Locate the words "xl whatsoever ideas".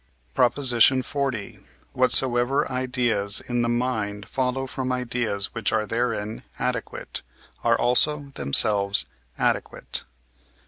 0.59-3.39